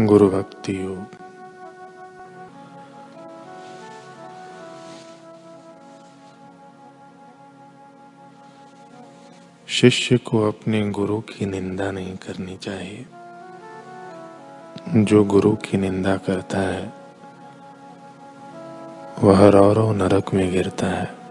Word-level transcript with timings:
गुरु 0.00 0.30
भक्ति 0.30 0.80
योग। 0.80 1.26
शिष्य 9.68 10.18
को 10.18 10.48
अपने 10.48 10.90
गुरु 10.90 11.20
की 11.20 11.46
निंदा 11.46 11.90
नहीं 11.90 12.16
करनी 12.16 12.56
चाहिए। 12.56 13.06
जो 14.88 15.24
गुरु 15.24 15.56
की 15.56 15.76
निंदा 15.76 16.16
करता 16.16 16.58
है, 16.58 16.92
वह 19.22 19.48
रौरव 19.48 19.92
नरक 19.92 20.34
में 20.34 20.52
गिरता 20.52 20.86
है। 20.86 21.25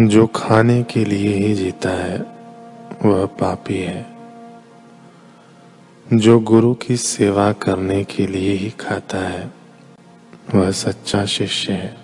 जो 0.00 0.26
खाने 0.26 0.82
के 0.82 1.04
लिए 1.04 1.34
ही 1.34 1.54
जीता 1.54 1.90
है, 1.90 2.18
वह 3.04 3.26
पापी 3.26 3.78
है। 3.78 4.06
जो 6.12 6.38
गुरु 6.38 6.74
की 6.74 6.96
सेवा 6.96 7.52
करने 7.52 8.04
के 8.04 8.26
लिए 8.26 8.52
ही 8.52 8.70
खाता 8.70 9.18
है, 9.18 9.50
वह 10.54 10.70
सच्चा 10.70 11.24
शिष्य 11.24 11.72
है। 11.72 11.96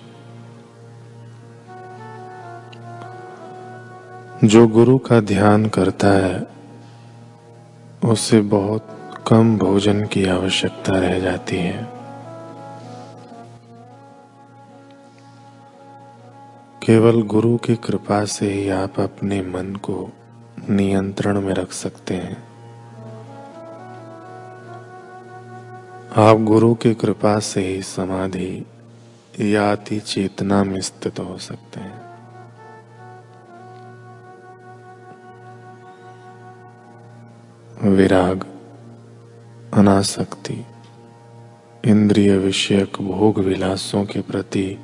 जो 4.45 4.69
गुरु 4.69 4.99
का 4.99 5.21
ध्यान 5.21 5.67
करता 5.67 6.09
है, 6.09 6.47
उसे 8.05 8.41
बहुत 8.41 8.89
कम 9.27 9.59
भोजन 9.59 10.05
की 10.05 10.25
आवश्यकता 10.25 10.99
रह 10.99 11.19
जाती 11.19 11.57
है। 11.57 11.92
केवल 16.83 17.23
गुरु 17.23 17.57
की 17.57 17.77
कृपा 17.77 18.25
से 18.25 18.53
ही 18.53 18.69
आप 18.69 19.01
अपने 19.01 19.43
मन 19.43 19.77
को 19.77 20.11
नियंत्रण 20.71 21.41
में 21.41 21.55
रख 21.55 21.73
सकते 21.73 22.15
हैं। 22.15 22.45
आप 26.17 26.37
गुरु 26.37 26.75
की 26.75 26.95
कृपा 26.95 27.39
से 27.39 27.67
ही 27.67 27.83
समाधि 27.83 28.67
या 29.41 29.73
अति 29.73 30.01
चेतना 30.01 30.65
में 30.65 30.81
स्थित 30.81 31.19
हो 31.19 31.39
सकते 31.39 31.81
हैं। 31.81 32.03
विराग, 37.91 38.45
अनासक्ति, 39.75 40.67
इंद्रिय 41.85 42.37
विषयक 42.37 43.03
भोग 43.03 43.39
विलासों 43.39 44.05
के 44.05 44.21
प्रति 44.21 44.79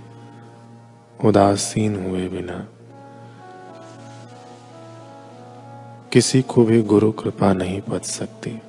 उदासीन 1.24 2.06
हुए 2.06 2.28
बिना। 2.28 2.68
किसी 6.12 6.42
को 6.42 6.64
भी 6.64 6.82
गुरु 6.82 7.12
कृपा 7.12 7.52
नहीं 7.52 7.80
पच 7.80 8.04
सकती। 8.04 8.62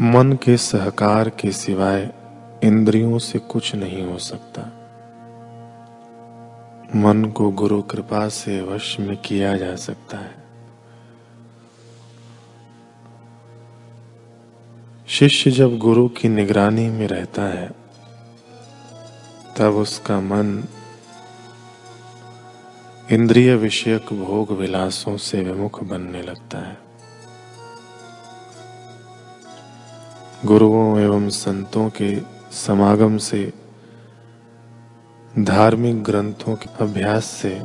मन 0.00 0.38
के 0.42 0.56
सहकार 0.56 1.28
के 1.28 1.52
सिवाय 1.52 2.14
इंद्रियों 2.64 3.18
से 3.18 3.38
कुछ 3.38 3.74
नहीं 3.74 4.06
हो 4.06 4.18
सकता। 4.18 4.62
मन 6.96 7.24
को 7.24 7.50
गुरु 7.50 7.82
कृपा 7.82 8.28
से 8.28 8.62
वश 8.62 9.00
में 9.00 9.16
किया 9.16 9.56
जा 9.56 9.76
सकता 9.76 10.18
है। 10.18 10.42
शिष्य 15.08 15.50
जब 15.50 15.78
गुरु 15.78 16.08
की 16.08 16.28
निगरानी 16.28 16.90
में 16.90 17.08
रहता 17.08 17.42
है 17.42 17.81
तब 19.56 19.74
उसका 19.74 20.20
मन 20.20 20.64
इंद्रिय 23.10 23.54
विषयक 23.54 24.12
भोग 24.12 24.52
विलासों 24.52 25.16
से 25.16 25.42
विमुख 25.42 25.82
बनने 25.82 26.22
लगता 26.22 26.58
है। 26.58 26.78
गुरुओं 30.44 30.98
एवं 30.98 31.28
संतों 31.28 31.90
के 31.90 32.20
समागम 32.52 33.16
से, 33.16 33.52
धार्मिक 35.38 36.02
ग्रंथों 36.02 36.56
के 36.56 36.84
अभ्यास 36.84 37.24
से, 37.24 37.62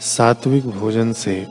सात्विक 0.00 0.66
भोजन 0.66 1.12
से, 1.12 1.46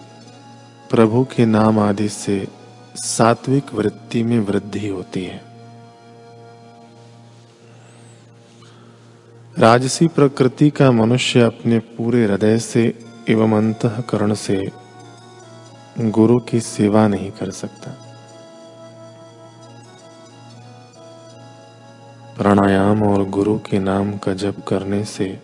प्रभु 0.90 1.24
के 1.24 1.46
नाम 1.46 1.80
आदि 1.80 2.10
से 2.10 2.48
सात्विक 2.96 3.74
वृत्ति 3.74 4.24
में 4.24 4.40
वृद्धि 4.40 4.88
होती 4.88 5.24
है। 5.24 5.53
राजसी 9.64 10.08
प्रकृति 10.08 10.70
का 10.70 10.92
मनुष्य 10.92 11.42
अपने 11.42 11.80
पूरे 11.80 12.26
हृदय 12.26 12.60
से 12.60 13.00
एवं 13.30 13.58
अंतकरण 13.58 14.34
से 14.34 14.72
गुरु 16.00 16.40
की 16.40 16.60
सेवा 16.60 17.08
नहीं 17.08 17.32
कर 17.32 17.52
सकता। 17.52 17.92
प्राणायाम 22.38 23.04
और 23.04 23.30
गुरु 23.30 23.60
के 23.60 23.80
नाम 23.80 24.18
का 24.18 24.34
जप 24.34 24.56
करने 24.68 25.04
से 25.06 25.40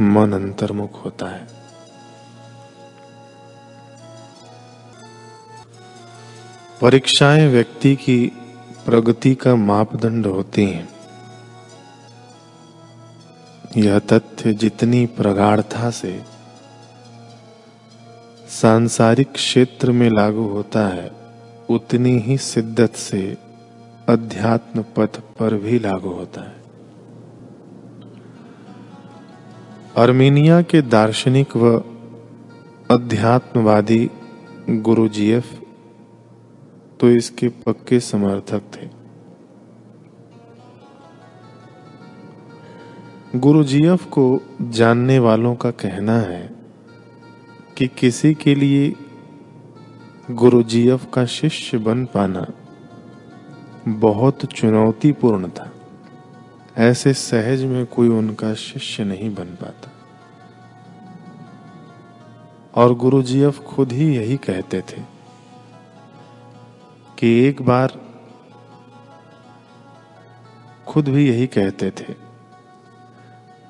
मन 0.00 0.32
अंतर्मुख 0.32 1.04
होता 1.04 1.26
है। 1.26 1.46
परीक्षाएँ 6.80 7.48
व्यक्ति 7.48 7.96
की 7.96 8.32
प्रगति 8.86 9.34
का 9.34 9.54
मापदंड 9.54 10.26
होती 10.26 10.64
हैं। 10.64 10.95
यह 13.76 13.98
तथ्य 13.98 14.52
जितनी 14.52 15.06
प्रगाढ़ता 15.06 15.90
से 15.90 16.12
सांसारिक 18.50 19.32
क्षेत्र 19.32 19.92
में 19.92 20.08
लागू 20.10 20.46
होता 20.48 20.86
है, 20.88 21.10
उतनी 21.70 22.18
ही 22.18 22.38
सिद्धत 22.38 22.94
से 22.94 23.36
अध्यात्म 24.08 24.84
पथ 24.96 25.20
पर 25.38 25.54
भी 25.54 25.78
लागू 25.78 26.10
होता 26.10 26.40
है। 26.40 26.64
अर्मीनिया 29.96 30.62
के 30.62 30.82
दार्शनिक 30.82 31.56
व 31.56 31.76
अध्यात्मवादी 32.90 34.10
गुरु 34.70 35.08
जीएफ 35.08 35.54
तो 37.00 37.10
इसके 37.10 37.48
पक्के 37.48 38.00
समर्थक 38.00 38.62
थे। 38.74 38.95
गुरु 43.40 43.64
जीएफ 43.64 44.04
को 44.04 44.40
जानने 44.62 45.18
वालों 45.18 45.54
का 45.56 45.70
कहना 45.70 46.20
है 46.20 46.50
कि 47.76 47.88
किसी 47.88 48.34
के 48.34 48.54
लिए 48.54 48.94
गुरु 50.30 50.62
जीएफ 50.62 51.06
का 51.14 51.26
शिष्य 51.26 51.78
बन 51.78 52.04
पाना 52.04 52.46
बहुत 53.88 54.44
चुनौतीपूर्ण 54.44 55.48
था। 55.48 55.72
ऐसे 56.76 57.12
सहज 57.12 57.64
में 57.64 57.86
कोई 57.86 58.08
उनका 58.08 58.54
शिष्य 58.54 59.04
नहीं 59.04 59.34
बन 59.34 59.44
पाता। 59.44 59.92
और 62.74 62.94
गुरु 62.94 63.22
जीएफ 63.22 63.58
खुद 63.58 63.92
ही 63.92 64.16
यही 64.16 64.36
कहते 64.36 64.80
थे 64.80 65.02
कि 67.18 67.44
एक 67.44 67.62
बार 67.62 68.00
खुद 70.86 71.08
भी 71.08 71.28
यही 71.28 71.46
कहते 71.46 71.90
थे 71.90 72.25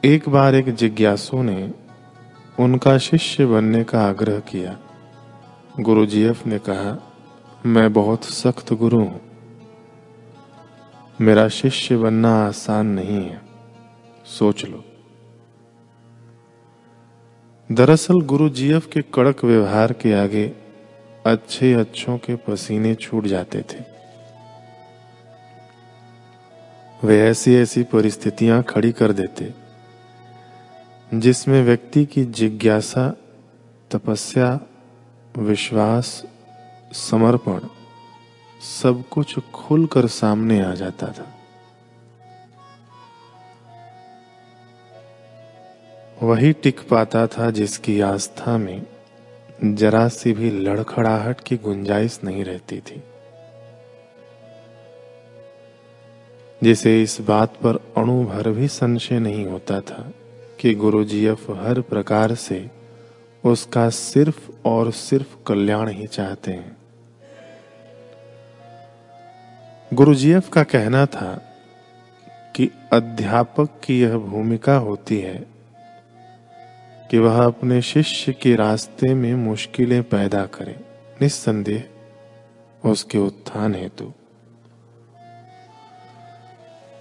एक 0.07 0.29
बार 0.29 0.55
एक 0.55 0.75
जिज्ञासु 0.75 1.43
ने 1.43 1.75
उनका 2.61 2.99
शिष्य 2.99 3.47
बनने 3.47 3.85
का 3.85 4.09
आग्रह 4.09 4.41
किया। 4.41 4.79
गुरुजीएफ 5.81 6.47
ने 6.47 6.59
कहा, 6.59 7.13
मैं 7.67 7.93
बहुत 7.93 8.25
सख्त 8.25 8.73
गुरु 8.73 9.01
हूँ। 9.01 9.21
मेरा 11.21 11.49
शिष्य 11.49 11.97
बनना 11.97 12.47
आसान 12.47 12.87
नहीं 12.87 13.27
है। 13.27 13.43
सोच 14.25 14.65
लो। 14.65 14.85
दरअसल 17.73 18.21
गुरु 18.21 18.49
जीएफ 18.49 18.87
के 18.87 19.01
कड़क 19.01 19.45
व्यवहार 19.45 19.93
के 19.93 20.13
आगे 20.13 20.53
अच्छे 21.27 21.75
अच्छों 21.75 22.19
के 22.19 22.37
पसीने 22.37 22.95
छूट 22.95 23.25
जाते 23.25 23.61
थे। 23.61 23.85
वे 27.05 27.21
ऐसी 27.21 27.57
ऐसी 27.57 27.83
परिस्थितियाँ 27.83 28.63
खड़ी 28.63 28.93
कर 28.93 29.13
देते। 29.13 29.66
जिसमें 31.15 31.63
व्यक्ति 31.63 32.05
की 32.05 32.25
जिज्ञासा, 32.25 33.17
तपस्या, 33.91 34.61
विश्वास, 35.39 36.25
समर्पण 36.93 37.61
सब 38.81 39.05
कुछ 39.11 39.39
खुलकर 39.39 40.07
सामने 40.07 40.61
आ 40.61 40.75
जाता 40.75 41.07
था। 41.07 41.33
वही 46.23 46.53
टिक 46.53 46.89
पाता 46.89 47.27
था 47.27 47.51
जिसकी 47.51 48.01
आस्था 48.01 48.59
में 48.59 48.87
जरा 49.65 50.09
सी 50.09 50.33
भी 50.33 50.51
लड़खड़ाहट 50.51 51.41
की 51.41 51.57
गुंजाइश 51.57 52.21
नहीं 52.25 52.45
रहती 52.45 52.81
थी। 52.81 53.03
जिसे 56.63 57.03
इस 57.03 57.21
बात 57.21 57.57
पर 57.57 57.93
अणु 57.97 58.25
भर 58.25 58.51
भी 58.51 58.69
संशय 58.69 59.19
नहीं 59.19 59.47
होता 59.47 59.81
था। 59.81 60.13
कि 60.61 60.75
गुरुजीएफ 60.75 61.51
हर 61.51 61.81
प्रकार 61.81 62.35
से 62.35 62.71
उसका 63.45 63.91
सिर्फ़ 63.91 64.51
और 64.65 64.91
सिर्फ़ 64.91 65.37
कल्याण 65.47 65.89
ही 65.89 66.07
चाहते 66.07 66.51
हैं। 66.51 66.77
गुरुजीएफ 69.95 70.49
का 70.49 70.63
कहना 70.63 71.07
था 71.07 71.43
कि 72.57 72.71
अध्यापक 72.93 73.69
की 73.85 74.01
यह 74.01 74.17
भूमिका 74.17 74.77
होती 74.77 75.21
है 75.21 75.47
कि 77.11 77.19
वह 77.19 77.45
अपने 77.45 77.83
शिष्य 77.83 78.33
के 78.33 78.57
रास्ते 78.57 79.15
में 79.15 79.35
मुश्किलें 79.35 80.03
पैदा 80.03 80.47
करे। 80.47 80.81
निस्संदेह 81.23 81.85
उसके 82.89 83.19
उत्थान 83.19 83.75
हेतु। 83.75 84.13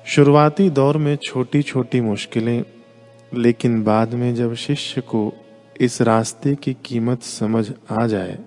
शुरुआती 0.05 0.69
दौर 0.69 0.97
में 0.97 1.15
छोटी 1.15 1.61
छोटी 1.61 2.01
मुश्किलें 2.01 2.63
लेकिन 3.37 3.83
बाद 3.83 4.13
में 4.13 4.35
जब 4.35 4.53
शिष्य 4.53 5.01
को 5.01 5.33
इस 5.81 6.01
रास्ते 6.01 6.55
की 6.55 6.73
कीमत 6.85 7.23
समझ 7.23 7.71
आ 7.91 8.07
जाए, 8.07 8.37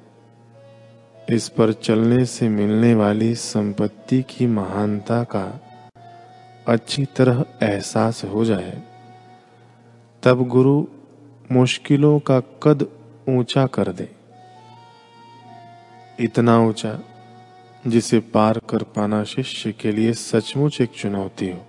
इस 1.31 1.49
पर 1.49 1.73
चलने 1.73 2.25
से 2.25 2.49
मिलने 2.49 2.94
वाली 2.94 3.35
संपत्ति 3.35 4.23
की 4.23 4.46
महानता 4.46 5.23
का 5.25 5.61
अच्छी 6.69 7.05
तरह 7.05 7.44
एहसास 7.62 8.25
हो 8.25 8.44
जाए, 8.44 8.82
तब 10.23 10.46
गुरु 10.49 10.85
मुश्किलों 11.52 12.19
का 12.20 12.40
कद 12.40 12.87
ऊँचा 13.29 13.67
कर 13.67 13.93
दे। 13.93 14.08
इतना 16.20 16.58
ऊँचा 16.58 16.99
जिसे 17.87 18.20
पार 18.20 18.61
कर 18.70 18.82
पाना 18.82 19.25
शिष्य 19.25 19.73
के 19.73 19.93
लिए 19.93 20.12
सचमुच 20.12 20.81
एक 20.81 20.90
चुनौती 20.90 21.50
हो। 21.50 21.68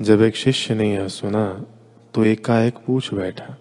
जब 0.00 0.22
एक 0.22 0.36
शिष्य 0.36 0.74
ने 0.74 0.92
यह 0.94 1.08
सुना 1.08 1.46
तो 2.14 2.24
एकाएक 2.24 2.74
पूछ 2.86 3.12
बैठा, 3.14 3.56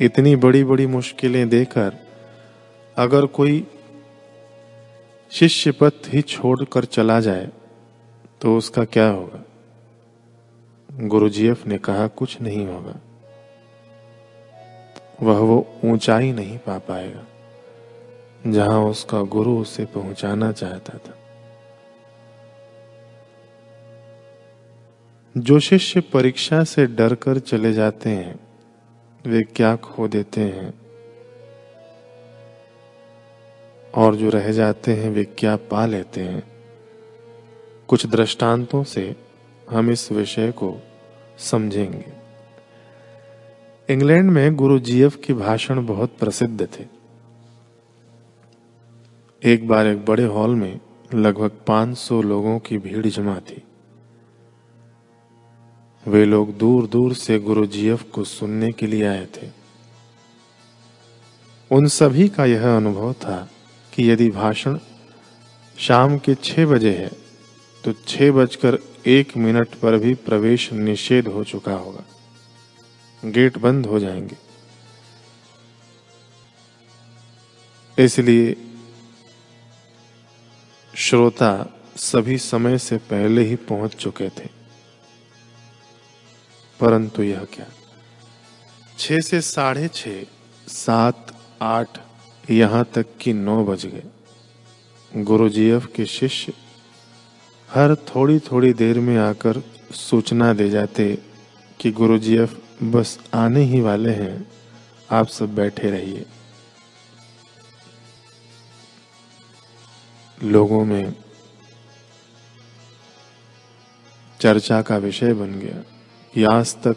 इतनी 0.00 0.34
बड़ी 0.36 0.64
बड़ी 0.64 0.86
मुश्किलें 0.86 1.48
देकर, 1.48 1.96
अगर 2.96 3.26
कोई 3.26 3.66
शिष्य 5.32 5.72
पथ 5.72 6.08
ही 6.08 6.22
छोड़कर 6.22 6.84
चला 6.84 7.20
जाए 7.20 7.48
तो 8.40 8.56
उसका 8.56 8.84
क्या 8.84 9.08
होगा? 9.08 9.42
गुरुजीएफ 11.06 11.66
ने 11.66 11.78
कहा, 11.78 12.06
कुछ 12.08 12.40
नहीं 12.40 12.66
होगा। 12.66 13.00
वह 15.22 15.38
वो 15.38 15.66
ऊंचाई 15.84 16.32
नहीं 16.32 16.58
पा 16.58 16.78
पाएगा, 16.78 17.24
जहाँ 18.46 18.84
उसका 18.84 19.22
गुरु 19.22 19.56
उसे 19.58 19.84
पहुंचाना 19.84 20.52
चाहता 20.52 20.98
था। 20.98 21.14
जो 25.36 25.58
शिष्य 25.58 26.00
परीक्षा 26.00 26.64
से 26.64 26.86
डरकर 26.86 27.38
चले 27.38 27.72
जाते 27.72 28.10
हैं, 28.10 28.40
वे 29.26 29.42
क्या 29.42 29.76
खो 29.76 30.08
देते 30.08 30.40
हैं? 30.40 30.74
और 33.94 34.16
जो 34.16 34.28
रह 34.28 34.52
जाते 34.52 34.92
हैं, 34.92 35.10
वे 35.10 35.24
क्या 35.24 35.56
पा 35.56 35.86
लेते 35.86 36.20
हैं? 36.20 36.42
कुछ 37.88 38.06
दृष्टांतों 38.06 38.84
से 38.84 39.16
हम 39.70 39.90
इस 39.90 40.12
विषय 40.12 40.50
को 40.50 40.76
समझेंगे। 41.38 42.04
इंग्लैंड 43.90 44.30
में 44.30 44.56
गुरु 44.56 44.78
जीएफ 44.78 45.16
के 45.16 45.32
भाषण 45.32 45.86
बहुत 45.86 46.18
प्रसिद्ध 46.18 46.68
थे। 46.78 46.84
एक 49.44 49.68
बार 49.68 49.86
एक 49.86 50.04
बड़े 50.04 50.24
हॉल 50.24 50.54
में 50.54 50.80
लगभग 51.14 51.50
500 51.66 52.22
लोगों 52.22 52.58
की 52.58 52.78
भीड़ 52.78 53.06
जमा 53.06 53.40
थी। 53.40 53.62
वे 56.06 56.24
लोग 56.24 56.56
दूर 56.58 56.86
दूर 56.86 57.14
से 57.14 57.38
गुरु 57.38 57.66
जीएफ 57.66 58.02
को 58.12 58.24
सुनने 58.24 58.72
के 58.72 58.86
लिए 58.86 59.06
आए 59.06 59.26
थे। 59.36 59.48
उन 61.70 61.86
सभी 61.88 62.28
का 62.28 62.44
यह 62.44 62.76
अनुभव 62.76 63.12
था 63.12 63.50
कि 63.92 64.10
यदि 64.10 64.30
भाषण 64.30 64.78
शाम 65.78 66.18
के 66.18 66.34
छह 66.34 66.66
बजे 66.66 66.92
है 66.94 67.10
तो 67.84 67.92
छह 68.08 68.30
बजकर 68.30 68.78
एक 69.06 69.36
मिनट 69.36 69.74
पर 69.74 69.96
भी 69.98 70.14
प्रवेश 70.14 70.72
निषेध 70.72 71.26
हो 71.26 71.44
चुका 71.44 71.72
होगा। 71.72 72.04
गेट 73.30 73.58
बंद 73.58 73.86
हो 73.86 73.98
जाएँगे। 73.98 74.36
इसलिए 77.98 78.56
श्रोता 80.94 81.80
सभी 81.96 82.38
समय 82.38 82.78
से 82.78 82.96
पहले 82.96 83.42
ही 83.42 83.56
पहुँच 83.56 83.94
चुके 83.94 84.28
थे। 84.28 84.63
परंतु 86.80 87.22
यह 87.22 87.44
क्या? 87.44 87.66
छ 88.98 89.12
से 89.12 89.40
साढ़े 89.40 89.88
छ 89.88 90.08
सात, 90.68 91.34
आठ, 91.62 91.98
यहाँ 92.50 92.84
तक 92.84 93.06
कि 93.20 93.32
नौ 93.32 93.64
बज 93.64 93.86
गए। 93.86 94.02
गुरुजीएफ 95.22 95.86
के 95.96 96.06
शिष्य 96.06 96.52
हर 97.70 97.94
थोड़ी 97.94 98.38
थोड़ी 98.38 98.72
देर 98.72 99.00
में 99.00 99.16
आकर 99.16 99.62
सूचना 99.92 100.52
दे 100.52 100.70
जाते 100.70 101.18
कि 101.80 101.90
गुरुजीएफ 101.90 102.60
बस 102.82 103.18
आने 103.34 103.60
ही 103.60 103.80
वाले 103.80 104.10
हैं, 104.10 104.52
आप 105.10 105.26
सब 105.26 105.54
बैठे 105.54 105.90
रहिए। 105.90 106.26
लोगों 110.42 110.84
में 110.84 111.14
चर्चा 114.40 114.82
का 114.82 114.96
विषय 114.96 115.32
बन 115.32 115.52
गया। 115.52 115.93
कि 116.34 116.44
आज 116.44 116.74
तक 116.74 116.96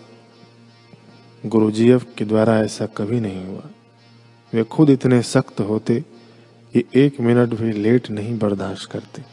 गुरुजीएफ 1.45 2.06
के 2.18 2.25
द्वारा 2.25 2.60
ऐसा 2.60 2.86
कभी 2.86 3.19
नहीं 3.19 3.45
हुआ। 3.45 3.69
वे 4.54 4.63
खुद 4.63 4.89
इतने 4.89 5.22
सख्त 5.22 5.60
होते 5.60 6.00
कि 6.74 6.84
एक 6.95 7.19
मिनट 7.19 7.50
भी 7.50 7.72
लेट 7.72 8.10
नहीं 8.10 8.39
बर्दाश्त 8.39 8.92
करते। 8.92 9.24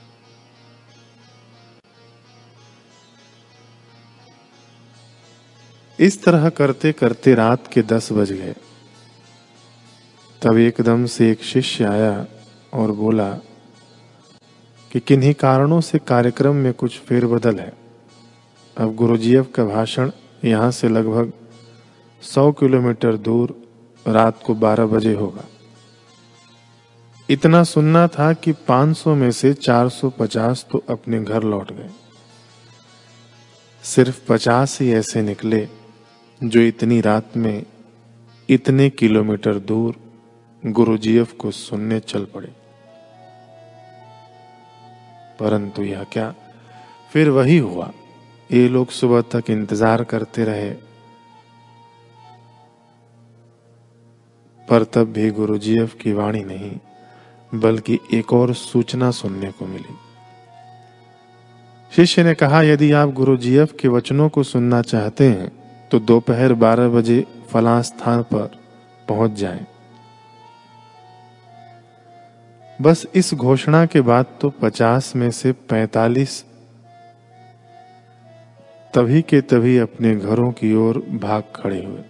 इस 6.05 6.23
तरह 6.25 6.49
करते 6.49 6.93
करते 6.93 7.35
रात 7.35 7.67
के 7.67 7.83
दस 7.83 8.13
बज 8.13 8.33
गए। 8.33 8.55
तब 10.43 10.57
एकदम 10.57 11.07
से 11.07 11.31
एक 11.31 11.43
शिष्य 11.43 11.85
आया 11.85 12.27
और 12.73 12.93
बोला 12.93 13.33
कि 14.93 15.01
किन्हीं 15.01 15.35
कारणों 15.35 15.81
से 15.81 15.99
कार्यक्रम 15.99 16.55
में 16.55 16.73
कुछ 16.73 16.99
फेरबदल 16.99 17.59
है। 17.59 17.84
अब 18.79 18.95
गुरुजीएफ 18.95 19.53
का 19.55 19.65
भाषण 19.65 20.11
यहाँ 20.45 20.71
से 20.71 20.89
लगभग 20.89 21.33
सौ 22.23 22.53
किलोमीटर 22.53 23.17
दूर 23.17 23.69
रात 24.09 24.41
को 24.47 24.55
बारह 24.55 24.87
बजे 24.87 25.15
होगा। 25.15 25.45
इतना 27.31 27.65
सुनना 27.65 28.09
था 28.09 28.33
कि 28.33 28.53
500 28.53 29.15
में 29.15 29.31
से 29.31 29.55
450 29.55 30.67
तो 30.71 30.85
अपने 30.89 31.25
घर 31.25 31.43
लौट 31.43 31.73
गए। 31.73 31.91
सिर्फ़ 33.83 34.27
50 34.29 34.79
ही 34.81 34.93
ऐसे 34.93 35.23
निकले 35.23 35.69
जो 36.45 36.61
इतनी 36.61 37.01
रात 37.01 37.37
में 37.37 37.67
इतने 38.51 38.91
किलोमीटर 38.91 39.55
दूर 39.55 39.97
गुरुजीएफ 40.67 41.33
को 41.33 41.51
सुनने 41.51 42.01
चल 42.01 42.25
पड़े। 42.25 42.53
परंतु 45.41 45.83
यह 45.83 46.05
क्या? 46.05 46.35
फिर 47.13 47.29
वही 47.29 47.59
हुआ। 47.59 47.93
ये 48.51 48.69
लोग 48.69 48.89
सुबह 48.91 49.21
तक 49.33 49.51
इंतज़ार 49.51 50.03
करते 50.05 50.45
रहे 50.45 50.71
पर 54.69 54.85
तब 54.85 55.13
भी 55.13 55.31
गुरुजीएफ 55.31 55.95
की 55.95 56.13
वाणी 56.13 56.43
नहीं, 56.45 56.71
बल्कि 57.53 57.99
एक 58.15 58.33
और 58.33 58.53
सूचना 58.55 59.11
सुनने 59.11 59.51
को 59.51 59.67
मिली 59.67 59.97
शिष्य 61.93 62.23
ने 62.25 62.35
कहा, 62.35 62.63
यदि 62.63 62.91
आप 62.93 63.13
गुरुजीएफ 63.13 63.77
के 63.81 63.89
वचनों 63.89 64.29
को 64.29 64.43
सुनना 64.43 64.81
चाहते 64.83 65.29
हैं 65.29 65.51
तो 65.91 65.99
दोपहर 66.01 66.53
बारह 66.55 66.89
बजे 66.89 67.25
फला 67.51 67.81
स्थान 67.83 68.23
पर 68.33 68.57
पहुँच 69.09 69.33
जाएँ। 69.33 69.67
बस 72.79 73.07
इस 73.15 73.35
घोषणा 73.35 73.85
के 73.87 74.01
बाद 74.01 74.27
तो 74.41 74.51
पचास 74.53 75.15
में 75.17 75.31
से 75.31 75.53
पैतालीस 75.71 76.45
तभी 78.95 79.23
के 79.23 79.41
तभी 79.41 79.79
अपने 79.79 80.17
घरों 80.17 80.53
की 80.53 80.75
ओर 80.75 80.99
भाग 80.99 81.43
खड़े 81.55 81.85
हुए। 81.85 82.03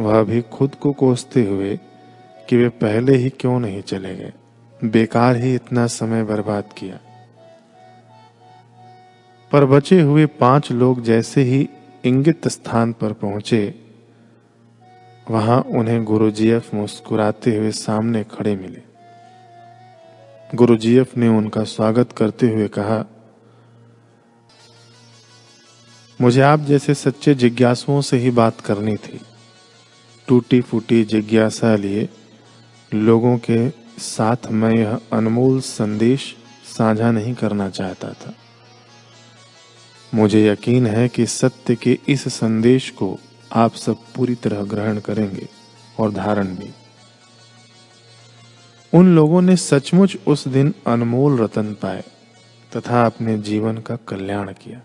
वह 0.00 0.22
भी 0.22 0.42
खुद 0.42 0.74
को 0.74 0.92
कोसते 0.92 1.44
हुए 1.44 1.76
कि 2.48 2.56
वे 2.56 2.68
पहले 2.68 3.16
ही 3.16 3.30
क्यों 3.30 3.60
नहीं 3.60 3.82
चले 3.82 4.16
गए। 4.16 4.32
बेकार 4.84 5.36
ही 5.36 5.54
इतना 5.54 5.86
समय 5.86 6.22
बर्बाद 6.22 6.64
किया। 6.76 6.98
पर 9.52 9.64
बचे 9.64 10.00
हुए 10.00 10.26
पाँच 10.26 10.72
लोग 10.72 11.02
जैसे 11.02 11.42
ही 11.42 11.68
इंगित 12.04 12.48
स्थान 12.48 12.92
पर 12.92 13.12
पहुँचे, 13.12 13.74
वहाँ 15.30 15.60
उन्हें 15.60 16.04
गुरुजीएफ 16.04 16.74
मुस्कुराते 16.74 17.56
हुए 17.56 17.70
सामने 17.70 18.24
खड़े 18.24 18.56
मिले। 18.56 18.82
गुरुजीएफ 20.54 21.16
ने 21.16 21.28
उनका 21.28 21.64
स्वागत 21.64 22.12
करते 22.12 22.48
हुए 22.48 22.68
कहा 22.68 23.19
मुझे 26.20 26.40
आप 26.40 26.60
जैसे 26.60 26.94
सच्चे 26.94 27.34
जिज्ञासुओं 27.34 28.00
से 28.00 28.16
ही 28.16 28.30
बात 28.30 28.60
करनी 28.60 28.96
थी। 28.96 29.20
टूटी 30.28 30.60
फूटी 30.60 31.04
जिज्ञासा 31.04 31.76
लिए 31.76 32.08
लोगों 32.94 33.38
के 33.38 33.70
साथ 33.98 34.36
मैं 34.50 34.72
यह 34.72 35.00
अनमोल 35.12 35.60
संदेश 35.60 36.36
साझा 36.78 37.10
नहीं 37.10 37.34
करना 37.34 37.70
चाहता 37.70 38.12
था। 38.12 38.34
मुझे 40.14 40.48
यकीन 40.48 40.86
है 40.86 41.08
कि 41.08 41.26
सत्य 41.26 41.76
के 41.76 41.98
इस 42.08 42.28
संदेश 42.28 42.90
को 42.90 43.18
आप 43.52 43.74
सब 43.74 43.96
पूरी 44.16 44.34
तरह 44.34 44.62
ग्रहण 44.62 45.00
करेंगे 45.00 45.48
और 45.98 46.12
धारण 46.12 46.46
भी। 46.46 46.70
उन 48.94 49.14
लोगों 49.16 49.42
ने 49.42 49.56
सचमुच 49.56 50.16
उस 50.26 50.48
दिन 50.48 50.74
अनमोल 50.86 51.38
रतन 51.38 51.74
पाए 51.74 52.04
तथा 52.76 53.06
अपने 53.06 53.38
जीवन 53.38 53.78
का 53.78 53.96
कल्याण 53.96 54.52
किया। 54.52 54.82